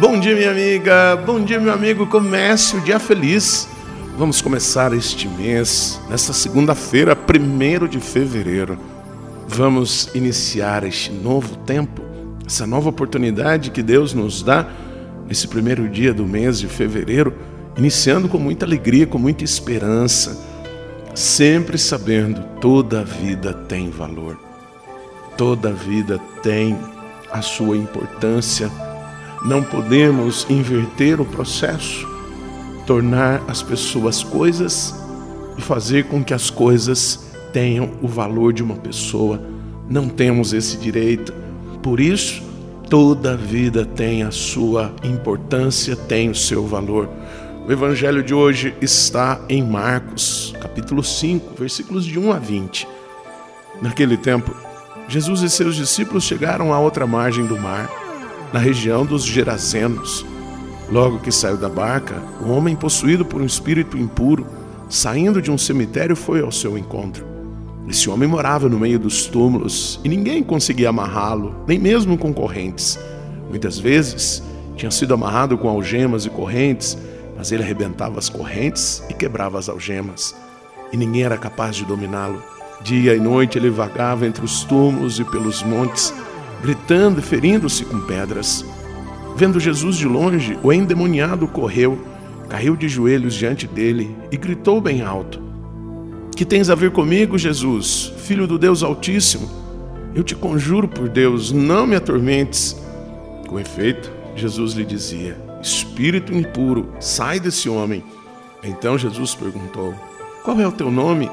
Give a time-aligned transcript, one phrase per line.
[0.00, 1.16] Bom dia, minha amiga.
[1.24, 2.06] Bom dia, meu amigo.
[2.06, 3.68] Comece o dia feliz.
[4.16, 8.76] Vamos começar este mês, nesta segunda-feira, 1 de fevereiro.
[9.46, 12.02] Vamos iniciar este novo tempo,
[12.44, 14.66] essa nova oportunidade que Deus nos dá
[15.28, 17.32] nesse primeiro dia do mês de fevereiro,
[17.76, 20.44] iniciando com muita alegria, com muita esperança,
[21.14, 24.47] sempre sabendo toda vida tem valor,
[25.38, 26.76] toda vida tem
[27.30, 28.70] a sua importância
[29.44, 32.06] não podemos inverter o processo,
[32.86, 34.94] tornar as pessoas coisas
[35.56, 39.40] e fazer com que as coisas tenham o valor de uma pessoa.
[39.88, 41.32] Não temos esse direito.
[41.82, 42.42] Por isso,
[42.90, 47.08] toda vida tem a sua importância, tem o seu valor.
[47.66, 52.88] O evangelho de hoje está em Marcos, capítulo 5, versículos de 1 a 20.
[53.80, 54.54] Naquele tempo,
[55.08, 57.90] Jesus e seus discípulos chegaram à outra margem do mar
[58.52, 60.24] na região dos Gerazenos.
[60.90, 64.46] Logo que saiu da barca, o homem possuído por um espírito impuro,
[64.88, 67.26] saindo de um cemitério, foi ao seu encontro.
[67.88, 72.98] Esse homem morava no meio dos túmulos e ninguém conseguia amarrá-lo, nem mesmo com correntes.
[73.48, 74.42] Muitas vezes
[74.76, 76.98] tinha sido amarrado com algemas e correntes,
[77.34, 80.34] mas ele arrebentava as correntes e quebrava as algemas,
[80.92, 82.57] e ninguém era capaz de dominá-lo.
[82.82, 86.14] Dia e noite ele vagava entre os túmulos e pelos montes,
[86.62, 88.64] gritando e ferindo-se com pedras.
[89.36, 91.98] Vendo Jesus de longe, o endemoniado correu,
[92.48, 95.40] caiu de joelhos diante dele e gritou bem alto:
[96.34, 99.48] Que tens a ver comigo, Jesus, filho do Deus Altíssimo?
[100.14, 102.76] Eu te conjuro por Deus, não me atormentes.
[103.46, 108.02] Com efeito, Jesus lhe dizia: Espírito impuro, sai desse homem.
[108.62, 109.94] Então Jesus perguntou:
[110.42, 111.30] Qual é o teu nome?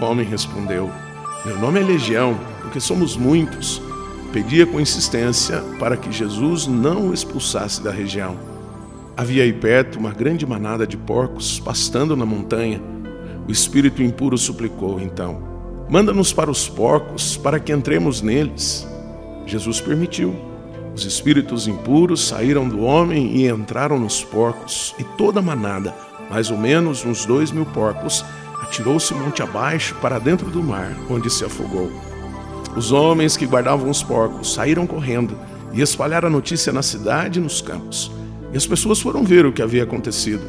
[0.00, 0.90] O homem respondeu:
[1.44, 3.82] Meu nome é Legião, porque somos muitos
[4.32, 8.36] pedia com insistência para que Jesus não o expulsasse da região.
[9.14, 12.80] Havia aí perto uma grande manada de porcos pastando na montanha.
[13.46, 15.42] O espírito impuro suplicou então:
[15.88, 18.88] Manda-nos para os porcos, para que entremos neles.
[19.44, 20.34] Jesus permitiu.
[20.94, 25.94] Os espíritos impuros saíram do homem e entraram nos porcos, e toda a manada,
[26.30, 28.24] mais ou menos uns dois mil porcos,
[28.62, 31.90] atirou-se monte abaixo para dentro do mar, onde se afogou.
[32.74, 35.36] Os homens que guardavam os porcos saíram correndo
[35.72, 38.10] e espalharam a notícia na cidade e nos campos.
[38.52, 40.42] E as pessoas foram ver o que havia acontecido.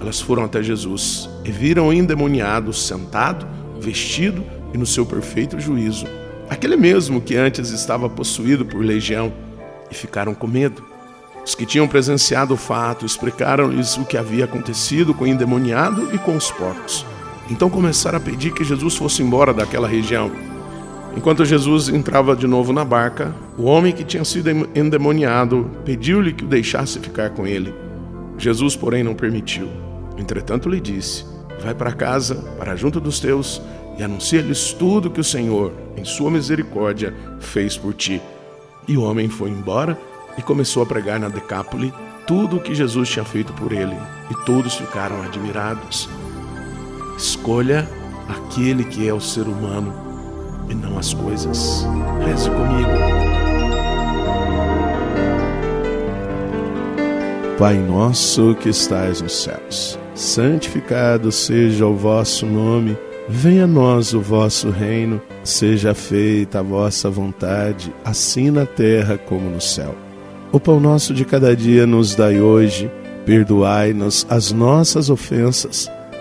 [0.00, 3.46] Elas foram até Jesus e viram o endemoniado sentado,
[3.78, 6.06] vestido e no seu perfeito juízo.
[6.48, 9.32] Aquele mesmo que antes estava possuído por legião,
[9.90, 10.84] e ficaram com medo.
[11.44, 16.18] Os que tinham presenciado o fato explicaram-lhes o que havia acontecido com o endemoniado e
[16.18, 17.04] com os porcos.
[17.50, 20.30] Então começaram a pedir que Jesus fosse embora daquela região.
[21.16, 26.44] Enquanto Jesus entrava de novo na barca, o homem que tinha sido endemoniado pediu-lhe que
[26.44, 27.74] o deixasse ficar com ele.
[28.38, 29.68] Jesus, porém, não permitiu.
[30.16, 31.24] Entretanto, lhe disse:
[31.62, 33.60] Vai para casa, para junto dos teus,
[33.98, 38.22] e anuncia-lhes tudo que o Senhor, em sua misericórdia, fez por ti.
[38.86, 39.98] E o homem foi embora
[40.38, 41.92] e começou a pregar na Decápole
[42.26, 43.96] tudo o que Jesus tinha feito por ele,
[44.30, 46.08] e todos ficaram admirados.
[47.20, 47.86] Escolha
[48.26, 49.92] aquele que é o ser humano
[50.70, 51.86] e não as coisas.
[52.24, 52.88] Reze comigo.
[57.58, 62.96] Pai nosso que estais nos céus, santificado seja o vosso nome.
[63.28, 69.50] Venha a nós o vosso reino, seja feita a vossa vontade, assim na terra como
[69.50, 69.94] no céu.
[70.50, 72.90] O pão nosso de cada dia nos dai hoje,
[73.26, 75.86] perdoai-nos as nossas ofensas,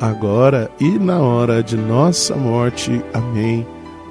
[0.00, 3.02] agora e na hora de nossa morte.
[3.12, 3.66] Amém.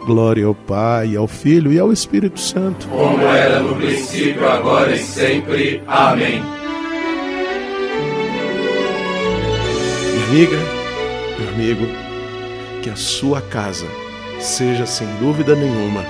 [0.06, 2.88] Glória ao Pai, ao Filho e ao Espírito Santo.
[2.88, 5.82] Como era no princípio, agora e sempre.
[5.88, 6.44] Amém.
[10.14, 10.58] Minha amiga,
[11.40, 11.86] meu amigo,
[12.84, 13.88] que a sua casa
[14.40, 16.04] seja sem dúvida nenhuma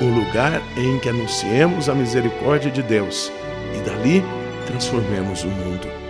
[0.00, 3.30] o lugar em que anunciemos a misericórdia de Deus
[3.76, 4.24] e dali
[4.66, 6.09] transformemos o mundo.